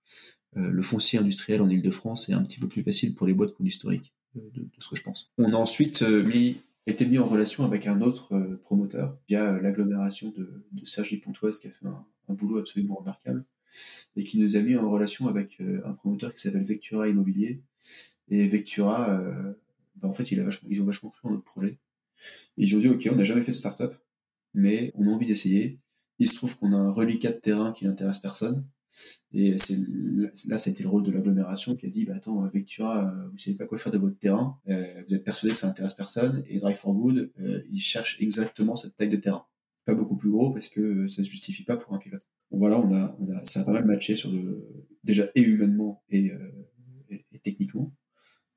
[0.56, 3.54] Euh, le foncier industriel en Ile-de-France est un petit peu plus facile pour les boîtes
[3.54, 5.34] qu'on l'historique, de, de, ce que je pense.
[5.38, 6.58] On a ensuite mis
[6.88, 11.18] été mis en relation avec un autre euh, promoteur via euh, l'agglomération de, de Sergi
[11.18, 13.46] Pontoise qui a fait un, boulot absolument remarquable
[14.16, 17.62] et qui nous a mis en relation avec euh, un promoteur qui s'appelle Vectura Immobilier.
[18.30, 19.22] Et Vectura,
[19.96, 21.78] bah, en fait, il a ils ont vachement cru en notre projet.
[22.58, 23.96] Et ils ont dit, OK, on n'a jamais fait de start-up,
[24.54, 25.80] mais on a envie d'essayer.
[26.20, 28.66] Il se trouve qu'on a un reliquat de terrain qui n'intéresse personne.
[29.34, 29.56] Et
[30.48, 33.30] là, ça a été le rôle de l'agglomération qui a dit, bah attends, Vectura, euh,
[33.30, 35.94] vous savez pas quoi faire de votre terrain, euh, vous êtes persuadé que ça intéresse
[35.94, 39.46] personne, et Drive for Good, euh, il cherche exactement cette taille de terrain.
[39.86, 42.28] Pas beaucoup plus gros parce que ça se justifie pas pour un pilote.
[42.52, 45.42] Donc voilà, on a, on a, ça a pas mal matché sur le, déjà et
[45.42, 46.32] humainement et,
[47.10, 47.94] et, techniquement.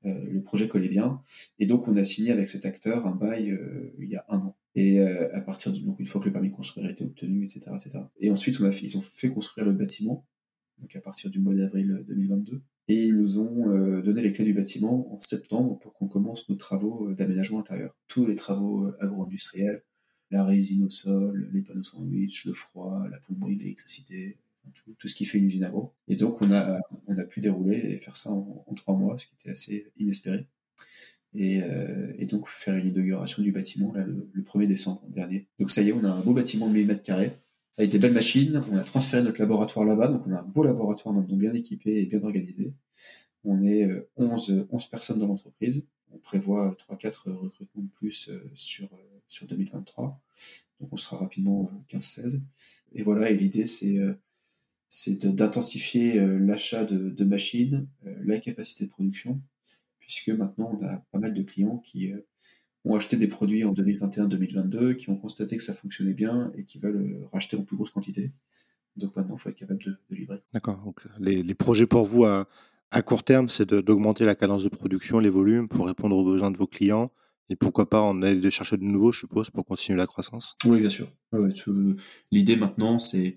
[0.02, 1.22] le projet collait bien.
[1.60, 3.56] Et donc, on a signé avec cet acteur un bail
[4.00, 4.56] il y a un an.
[4.76, 7.44] Et à partir de, donc une fois que le permis de construire a été obtenu,
[7.44, 8.04] etc., etc.
[8.20, 10.24] Et ensuite, ils ont fait construire le bâtiment
[10.80, 12.62] donc à partir du mois d'avril 2022.
[12.88, 16.48] Et ils nous ont euh, donné les clés du bâtiment en septembre pour qu'on commence
[16.48, 17.94] nos travaux euh, d'aménagement intérieur.
[18.08, 19.84] Tous les travaux euh, agro-industriels,
[20.30, 24.38] la résine au sol, les panneaux sandwich, le froid, la plomberie, l'électricité,
[24.98, 25.92] tout, ce qui fait une usine agro.
[26.08, 29.26] Et donc on a, on a pu dérouler et faire ça en, trois mois, ce
[29.26, 30.46] qui était assez inespéré.
[31.32, 31.60] Et,
[32.18, 35.46] et, donc faire une inauguration du bâtiment là, le, le, 1er décembre dernier.
[35.60, 37.30] Donc ça y est, on a un beau bâtiment de 1000 mètres carrés
[37.80, 38.62] avec des belles machines.
[38.70, 41.96] On a transféré notre laboratoire là-bas, donc on a un beau laboratoire maintenant bien équipé
[41.96, 42.72] et bien organisé.
[43.44, 45.84] On est 11, euh, 11 personnes dans l'entreprise.
[46.12, 50.20] On prévoit 3-4 recrutements de plus euh, sur, euh, sur 2023.
[50.80, 52.40] Donc on sera rapidement 15-16.
[52.92, 53.98] Et voilà, et l'idée c'est
[54.92, 57.86] c'est d'intensifier l'achat de, de, machines,
[58.24, 59.40] la capacité de production,
[60.10, 62.12] puisque maintenant on a pas mal de clients qui
[62.84, 66.78] ont acheté des produits en 2021-2022, qui ont constaté que ça fonctionnait bien et qui
[66.78, 68.32] veulent euh, racheter en plus grosse quantité.
[68.96, 70.40] Donc maintenant, il faut être capable de, livrer.
[70.52, 70.82] D'accord.
[70.84, 72.48] Donc les, les, projets pour vous à,
[72.90, 76.50] à court terme, c'est d'augmenter la cadence de production, les volumes pour répondre aux besoins
[76.50, 77.12] de vos clients.
[77.50, 80.56] Et pourquoi pas en aller de chercher de nouveaux, je suppose, pour continuer la croissance?
[80.64, 81.08] Oui, bien sûr.
[82.30, 83.36] L'idée maintenant, c'est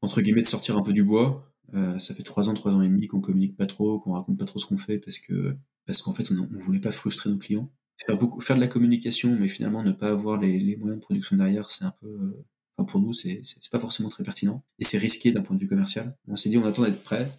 [0.00, 1.51] entre guillemets de sortir un peu du bois.
[1.74, 4.38] Euh, ça fait trois ans, trois ans et demi qu'on communique pas trop, qu'on raconte
[4.38, 5.56] pas trop ce qu'on fait parce que
[5.86, 7.68] parce qu'en fait, on voulait pas frustrer nos clients
[8.06, 11.36] faire beaucoup, faire de la communication, mais finalement ne pas avoir les, moyens de production
[11.36, 12.44] derrière, c'est un peu, euh,
[12.76, 15.68] enfin pour nous, c'est, pas forcément très pertinent et c'est risqué d'un point de vue
[15.68, 16.16] commercial.
[16.28, 17.30] On s'est dit, on attend d'être prêt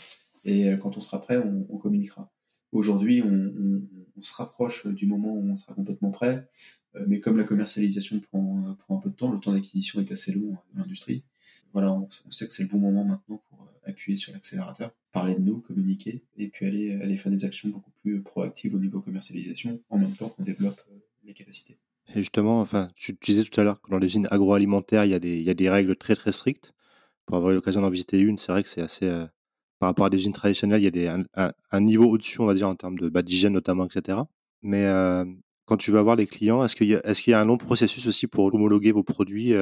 [0.45, 2.31] et euh, quand on sera prêt, on, communiquera.
[2.71, 3.81] Aujourd'hui, on,
[4.21, 6.47] se rapproche du moment où on sera complètement prêt,
[7.07, 10.31] mais comme la commercialisation prend, prend un peu de temps, le temps d'acquisition est assez
[10.31, 11.25] long dans l'industrie.
[11.73, 15.41] Voilà, on sait que c'est le bon moment maintenant pour appuyer sur l'accélérateur, parler de
[15.41, 19.81] nous, communiquer, et puis aller, aller faire des actions beaucoup plus proactives au niveau commercialisation,
[19.89, 21.77] en même temps qu'on développe euh, les capacités.
[22.09, 25.49] Et justement, enfin, tu disais tout à l'heure que dans les usines agroalimentaires, il y,
[25.49, 26.73] a des, règles très très strictes.
[27.25, 29.05] Pour avoir eu l'occasion d'en visiter une, c'est vrai que c'est assez.
[29.05, 29.25] Euh,
[29.79, 32.53] par rapport à des usines traditionnelles, il y a des, un, niveau au-dessus, on va
[32.53, 34.17] dire, en termes de bah, notamment, etc.
[34.61, 35.25] Mais euh,
[35.65, 37.57] quand tu vas voir les clients, est-ce qu'il y, est qu'il y, a un long
[37.57, 39.53] processus aussi pour homologuer vos produits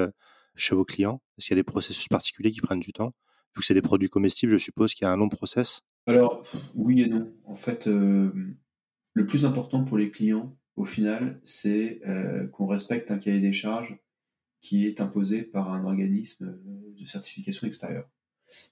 [0.55, 1.21] chez vos clients?
[1.37, 3.13] Est-ce qu'il y a des processus particuliers qui prennent du temps?
[3.55, 5.81] Vu que c'est des produits comestibles, je suppose qu'il y a un long process.
[6.07, 6.41] Alors,
[6.73, 7.31] oui et non.
[7.45, 8.31] En fait, euh,
[9.13, 13.53] le plus important pour les clients, au final, c'est euh, qu'on respecte un cahier des
[13.53, 13.99] charges
[14.61, 18.09] qui est imposé par un organisme euh, de certification extérieure.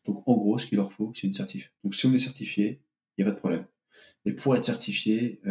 [0.05, 1.71] Donc, en gros, ce qu'il leur faut, c'est une certif.
[1.83, 2.81] Donc, si on est certifié,
[3.17, 3.65] il n'y a pas de problème.
[4.25, 5.41] Et pour être certifié,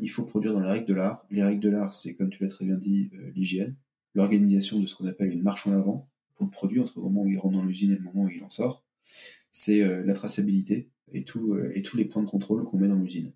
[0.00, 1.26] il faut produire dans les règles de l'art.
[1.30, 3.76] Les règles de l'art, c'est, comme tu l'as très bien dit, l'hygiène,
[4.14, 6.10] l'organisation de ce qu'on appelle une marche en avant,
[6.50, 8.48] produit entre le moment où il rentre dans l'usine et le moment où il en
[8.48, 8.84] sort,
[9.50, 13.32] c'est euh, la traçabilité euh, et tous les points de contrôle qu'on met dans l'usine.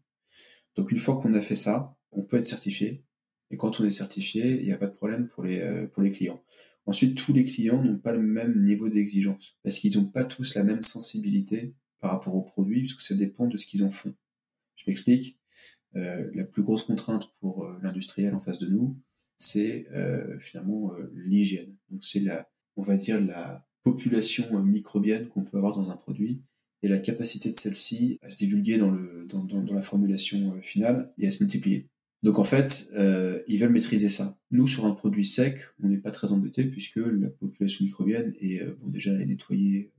[0.77, 3.05] Donc une fois qu'on a fait ça, on peut être certifié.
[3.51, 6.03] Et quand on est certifié, il n'y a pas de problème pour les, euh, pour
[6.03, 6.43] les clients.
[6.87, 10.55] Ensuite, tous les clients n'ont pas le même niveau d'exigence, parce qu'ils n'ont pas tous
[10.55, 14.15] la même sensibilité par rapport au produit, puisque ça dépend de ce qu'ils en font.
[14.77, 15.39] Je m'explique.
[15.95, 18.97] La plus grosse contrainte pour l'industriel en face de nous,
[19.37, 19.87] c'est
[20.41, 21.77] finalement l'hygiène.
[21.91, 26.43] Donc c'est la, on va dire, la population microbienne qu'on peut avoir dans un produit
[26.83, 29.27] et la capacité de celle-ci à se divulguer dans, le,
[29.73, 31.89] la formulation euh, finale et à se multiplier.
[32.23, 34.39] Donc en fait, euh, ils veulent maîtriser ça.
[34.51, 38.63] Nous, sur un produit sec, on n'est pas très embêté puisque la population microbienne est
[38.63, 39.93] euh, déjà nettoyée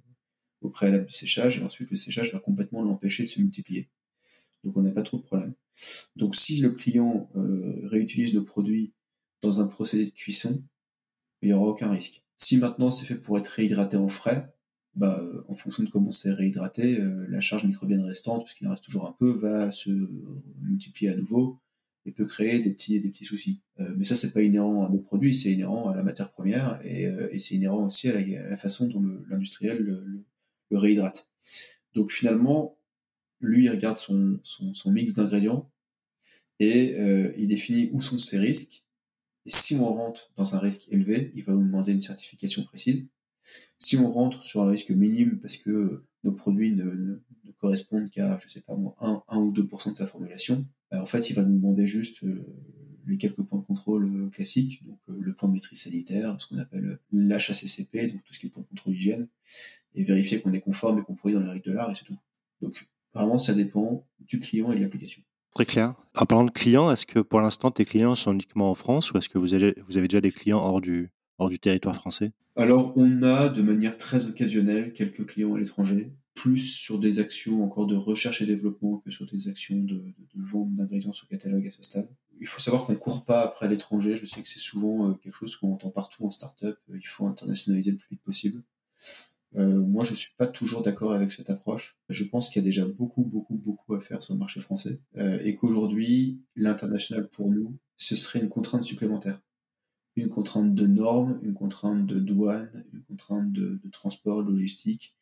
[0.62, 3.90] au préalable du séchage et ensuite le séchage va complètement l'empêcher de se multiplier.
[4.64, 5.54] Donc on n'a pas trop de problème.
[6.16, 8.94] Donc si le client euh, réutilise nos produits
[9.42, 10.62] dans un procédé de cuisson,
[11.42, 12.24] il n'y aura aucun risque.
[12.40, 14.50] Si maintenant c'est fait pour être réhydraté en frais,
[14.96, 18.84] bah, en fonction de comment c'est réhydraté, euh, la charge microbienne restante, puisqu'il en reste
[18.84, 19.90] toujours un peu, va se
[20.62, 21.60] multiplier à nouveau
[22.06, 23.62] et peut créer des petits, des petits soucis.
[23.80, 26.80] Euh, mais ça, c'est pas inhérent à nos produits, c'est inhérent à la matière première
[26.86, 30.26] et, euh, c'est inhérent aussi à la, façon dont l'industriel le,
[30.70, 31.30] le, réhydrate.
[31.94, 32.78] Donc finalement,
[33.42, 35.70] lui, il regarde son, son, son mix d'ingrédients
[36.60, 36.98] et
[37.38, 38.84] il définit où sont ses risques.
[39.46, 43.06] Et si on rentre dans un risque élevé, il va nous demander une certification précise.
[43.78, 47.22] Si on rentre sur un risque minime parce que nos produits ne,
[47.60, 51.06] correspondent qu'à, je sais pas moi, 1, 1 ou 2% de sa formulation, bah, en
[51.06, 52.46] fait, il va nous demander juste euh,
[53.06, 56.48] les quelques points de contrôle euh, classiques, donc euh, le plan de maîtrise sanitaire, ce
[56.48, 59.28] qu'on appelle l'HACCP, donc tout ce qui est point de contrôle hygiène,
[59.96, 62.06] et vérifier qu'on est conforme et qu'on produit dans les règles de l'art, et c'est
[62.06, 62.18] tout.
[62.62, 65.22] Donc, vraiment, ça dépend du client et de l'application.
[65.56, 65.96] Très clair.
[66.16, 69.18] En parlant de clients, est-ce que pour l'instant, tes clients sont uniquement en France ou
[69.18, 69.74] est-ce que vous avez,
[70.08, 72.32] déjà des clients hors du, hors du territoire français?
[72.56, 77.64] Alors, on a de manière très occasionnelle quelques clients à l'étranger, plus sur des actions
[77.64, 80.04] encore de recherche et développement que sur des actions de,
[80.36, 82.10] vente d'ingrédients sur catalogue à ce stade.
[82.40, 84.18] Il faut savoir qu'on court pas après l'étranger.
[84.18, 86.78] Je sais que c'est souvent euh, quelque chose qu'on entend partout en start-up.
[86.94, 88.64] Il faut internationaliser le plus vite possible.
[89.56, 91.98] Euh, moi, je suis pas toujours d'accord avec cette approche.
[92.10, 95.02] Je pense qu'il y a déjà beaucoup, beaucoup, beaucoup à faire sur le marché français
[95.18, 99.40] euh, et qu'aujourd'hui, l'international pour nous, ce serait une contrainte supplémentaire
[100.20, 105.16] une contrainte de normes, une contrainte de douane, une contrainte de, transport, logistique.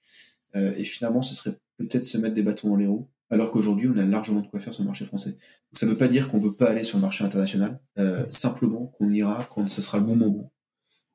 [0.55, 3.89] Euh, et finalement, ce serait peut-être se mettre des bâtons dans les roues, alors qu'aujourd'hui,
[3.93, 5.37] on a largement de quoi faire sur le marché français.
[5.73, 8.25] Ça ne veut pas dire qu'on ne veut pas aller sur le marché international, euh,
[8.29, 10.51] simplement qu'on ira quand ce sera le bon moment.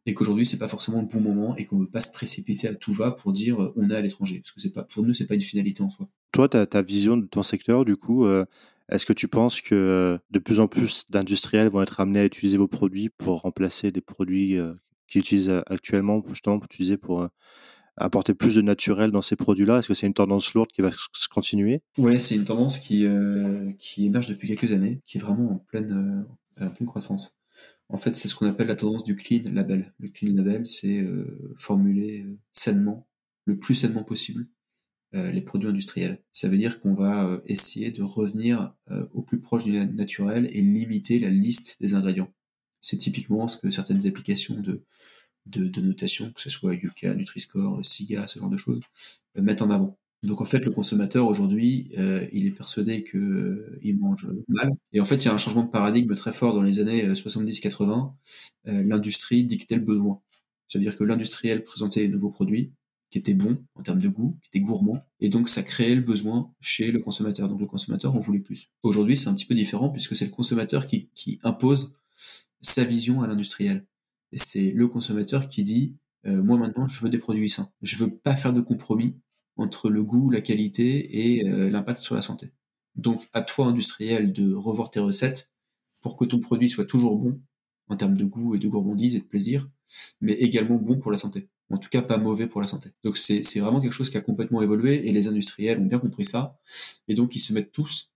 [0.06, 2.68] Et qu'aujourd'hui, c'est pas forcément le bon moment et qu'on ne veut pas se précipiter
[2.68, 4.40] à tout va pour dire euh, on est à l'étranger.
[4.40, 6.08] Parce que c'est pas, pour nous, c'est pas une finalité en soi.
[6.32, 8.26] Toi, ta, ta vision de ton secteur, du coup,
[8.92, 12.58] est-ce que tu penses que de plus en plus d'industriels vont être amenés à utiliser
[12.58, 14.74] vos produits pour remplacer des produits euh,
[15.08, 17.28] qu'ils utilisent euh, actuellement, justement, pour utiliser pour euh,
[17.96, 19.78] apporter plus de naturel dans ces produits-là?
[19.78, 21.80] Est-ce que c'est une tendance lourde qui va se continuer?
[21.96, 23.06] Oui, c'est une tendance qui,
[23.78, 26.26] qui émerge depuis quelques années, qui est vraiment en pleine,
[26.60, 27.38] en pleine croissance.
[27.92, 29.92] En fait, c'est ce qu'on appelle la tendance du clean label.
[30.00, 31.06] Le clean label, c'est
[31.56, 33.06] formuler sainement,
[33.44, 34.48] le plus sainement possible,
[35.14, 36.22] euh, les produits industriels.
[36.32, 40.48] Ça veut dire qu'on va euh, essayer de revenir euh, au plus proche du naturel
[40.52, 42.32] et limiter la liste des ingrédients.
[42.80, 44.86] C'est typiquement ce que certaines applications de,
[45.44, 48.80] de, de notation, que ce soit Yuka, Nutri-Score, SIGA, ce genre de choses,
[49.36, 49.98] mettent en avant.
[50.22, 54.70] Donc en fait, le consommateur aujourd'hui, euh, il est persuadé que euh, il mange mal.
[54.92, 57.08] Et en fait, il y a un changement de paradigme très fort dans les années
[57.08, 58.12] 70-80.
[58.68, 60.20] Euh, L'industrie dictait le besoin.
[60.68, 62.72] C'est-à-dire que l'industriel présentait les nouveaux produits,
[63.10, 66.00] qui était bon en termes de goût, qui était gourmand, et donc ça créait le
[66.00, 67.48] besoin chez le consommateur.
[67.48, 68.70] Donc le consommateur en voulait plus.
[68.82, 71.94] Aujourd'hui, c'est un petit peu différent puisque c'est le consommateur qui, qui impose
[72.62, 73.84] sa vision à l'industriel.
[74.32, 75.94] Et c'est le consommateur qui dit
[76.26, 77.70] euh, moi maintenant je veux des produits sains.
[77.82, 79.14] Je veux pas faire de compromis
[79.56, 82.52] entre le goût, la qualité et euh, l'impact sur la santé.
[82.96, 85.50] Donc à toi industriel de revoir tes recettes
[86.00, 87.40] pour que ton produit soit toujours bon
[87.88, 89.68] en termes de goût et de gourmandise et de plaisir,
[90.20, 92.90] mais également bon pour la santé en tout cas pas mauvais pour la santé.
[93.02, 96.24] Donc c'est vraiment quelque chose qui a complètement évolué et les industriels ont bien compris
[96.24, 96.58] ça
[97.08, 98.10] et donc ils se mettent tous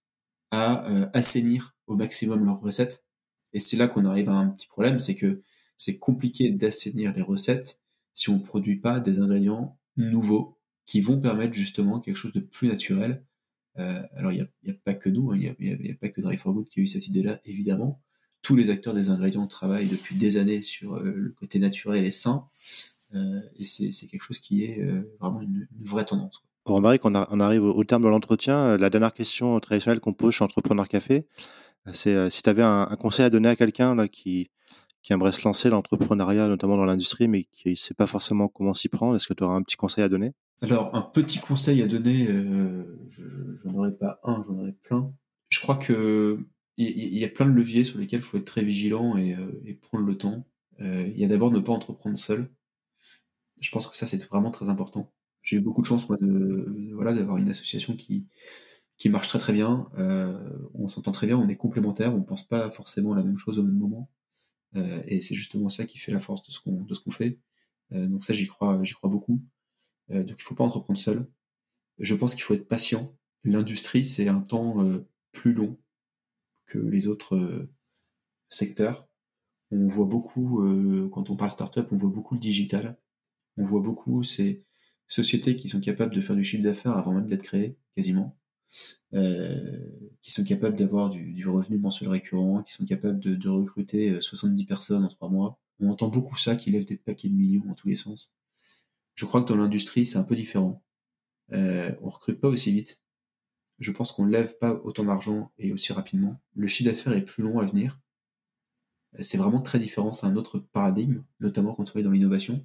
[0.51, 3.05] à euh, assainir au maximum leurs recettes
[3.53, 5.43] et c'est là qu'on arrive à un petit problème, c'est que
[5.77, 7.81] c'est compliqué d'assainir les recettes
[8.13, 10.56] si on produit pas des ingrédients nouveaux
[10.87, 13.25] qui vont permettre justement quelque chose de plus naturel.
[13.79, 16.37] Euh, alors il n'y a, pas que nous, hein, il n'y a, pas que Dry
[16.37, 18.01] for Good qui a eu cette idée-là, évidemment.
[18.41, 22.13] Tous les acteurs des ingrédients travaillent depuis des années sur euh, le côté naturel et
[22.13, 22.47] sain.
[23.15, 24.83] Euh, et c'est quelque chose qui est
[25.21, 26.43] vraiment une, vraie tendance.
[26.65, 28.77] On remarque qu'on on arrive au, terme de l'entretien.
[28.77, 31.27] La dernière question traditionnelle qu'on pose chez Entrepreneur Café,
[31.93, 34.51] c'est si tu avais un, conseil à donner à quelqu'un qui,
[35.03, 38.75] qui aimerait se lancer l'entrepreneuriat, notamment dans l'industrie, mais qui ne sait pas forcément comment
[38.75, 40.33] s'y prendre, est-ce que tu auras un petit conseil à donner?
[40.63, 45.13] Alors, un petit conseil à donner, euh, je aurais pas un, j'en aurais plein.
[45.49, 46.39] Je crois que
[46.79, 49.73] il y, a plein de leviers sur lesquels il faut être très vigilant et, et
[49.73, 50.47] prendre le temps.
[50.79, 52.51] Il y a d'abord ne pas entreprendre seul.
[53.61, 55.11] Je pense que ça, c'est vraiment très important.
[55.43, 58.27] J'ai eu beaucoup de chance, moi, de, voilà, d'avoir une association qui,
[58.99, 59.89] qui marche très très bien.
[59.99, 63.59] Euh, on s'entend très bien, on est complémentaires, on pense pas forcément la même chose
[63.59, 64.11] au même moment.
[64.77, 67.11] Euh, et c'est justement ça qui fait la force de ce qu'on de ce qu'on
[67.13, 67.39] fait.
[67.93, 69.41] donc ça, j'y crois, j'y crois beaucoup.
[70.09, 71.27] Donc il faut pas entreprendre seul.
[71.99, 73.17] Je pense qu'il faut être patient.
[73.45, 74.77] L'industrie, c'est un temps
[75.33, 75.79] plus long
[76.67, 77.69] que les autres
[78.49, 79.09] secteurs.
[79.71, 80.63] On voit beaucoup,
[81.13, 82.99] quand on parle startup, on voit beaucoup le digital.
[83.57, 84.65] On voit beaucoup ces
[85.09, 88.37] sociétés qui sont capables de faire du chiffre d'affaires avant même d'être créées, quasiment.
[89.15, 89.89] Euh,
[90.21, 94.67] qui sont capables d'avoir du, revenu mensuel récurrent, qui sont capables de, recruter 70 euh,
[94.67, 95.59] personnes en trois mois.
[95.81, 98.35] On entend beaucoup ça, qui lèvent des paquets de millions dans tous les sens.
[99.17, 100.85] Je crois que dans l'industrie, c'est un peu différent.
[101.53, 103.01] Euh, on recrute pas aussi vite.
[103.79, 106.41] Je pense qu'on lève pas autant d'argent et aussi rapidement.
[106.55, 107.99] Le chiffre d'affaires est plus long à venir.
[109.21, 112.63] C'est vraiment très différent, c'est un autre paradigme, notamment quand on est dans l'innovation.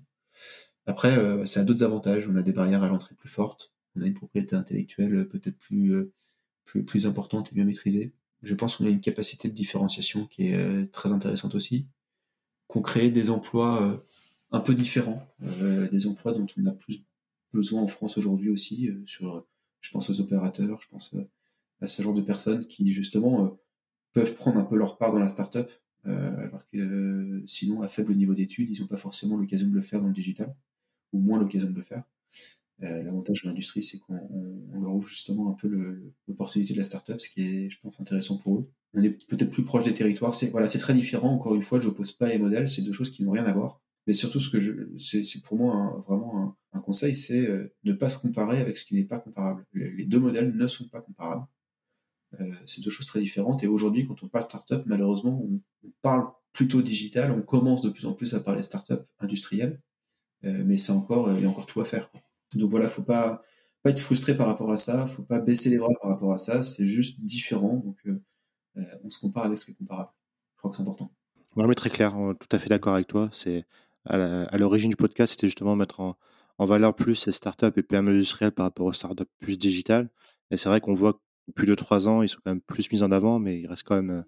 [0.85, 2.27] Après, euh, ça a d'autres avantages.
[2.27, 3.71] On a des barrières à l'entrée plus fortes.
[3.95, 6.11] On a une propriété intellectuelle peut-être plus, euh,
[6.65, 8.13] plus, plus, importante et bien maîtrisée.
[8.41, 11.87] Je pense qu'on a une capacité de différenciation qui est euh, très intéressante aussi.
[12.67, 14.03] Qu'on crée des emplois
[14.51, 15.25] un peu différents,
[15.91, 17.03] des emplois dont on a plus
[17.53, 18.89] besoin en France aujourd'hui aussi.
[19.05, 19.45] sur,
[19.79, 21.15] je pense aux opérateurs, je pense
[21.79, 23.57] à ce genre de personnes qui justement
[24.13, 25.69] peuvent prendre un peu leur part dans la startup,
[26.03, 30.01] alors que sinon à faible niveau d'études, ils n'ont pas forcément l'occasion de le faire
[30.01, 30.53] dans le digital
[31.13, 32.03] ou moins l'occasion de le faire.
[32.83, 35.67] Euh, l'avantage de l'industrie, c'est qu'on leur ouvre justement un peu
[36.27, 38.69] l'opportunité de la startup, ce qui est, je pense, intéressant pour eux.
[38.93, 40.33] On est peut-être plus proche des territoires.
[40.33, 41.31] C'est voilà, c'est très différent.
[41.31, 42.67] Encore une fois, je n'oppose pas les modèles.
[42.67, 43.81] C'est deux choses qui n'ont rien à voir.
[44.07, 48.09] Mais surtout, ce que je, c'est pour moi vraiment un, conseil, c'est euh, ne pas
[48.09, 49.65] se comparer avec ce qui n'est pas comparable.
[49.73, 51.45] Les, deux modèles ne sont pas comparables.
[52.39, 53.63] Euh, c'est deux choses très différentes.
[53.63, 55.61] Et aujourd'hui, quand on parle startup, malheureusement, on,
[56.01, 57.31] parle plutôt digital.
[57.31, 59.79] On commence de plus en plus à parler startup industrielle.
[60.45, 62.09] Euh, mais c'est encore, il y a encore tout à faire.
[62.55, 63.41] Donc voilà, faut pas,
[63.83, 66.37] pas être frustré par rapport à ça, faut pas baisser les bras par rapport à
[66.37, 67.97] ça, c'est juste différent, donc
[68.75, 70.09] on se compare avec ce qui est comparable.
[70.55, 71.11] Je crois que c'est important.
[71.55, 73.29] Oui, mais très clair, tout à fait d'accord avec toi.
[73.31, 73.65] C'est
[74.05, 76.17] à l'origine du podcast, c'était justement mettre en,
[76.59, 80.09] valeur plus ces startups et PME industrielles par rapport aux startups plus digitales.
[80.51, 81.19] Et c'est vrai qu'on voit
[81.55, 83.83] plus de trois ans, ils sont quand même plus mis en avant, mais il reste
[83.83, 84.23] quand même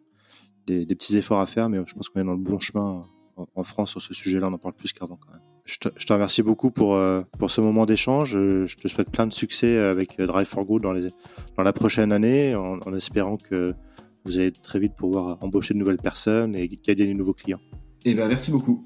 [0.66, 1.70] des, des petits efforts à faire.
[1.70, 3.06] Mais je pense qu'on est dans le bon chemin
[3.36, 5.42] en, France sur ce sujet-là, on en parle plus qu'avant quand même.
[5.66, 8.32] Je te, remercie beaucoup pour, euh, pour ce moment d'échange.
[8.32, 11.08] Je te souhaite plein de succès avec euh, Drive for Good dans, les,
[11.56, 13.74] dans la prochaine année, en, espérant que
[14.26, 17.62] vous allez très vite pouvoir embaucher de nouvelles personnes et gagner de nouveaux clients.
[18.06, 18.86] Eh ben, merci beaucoup.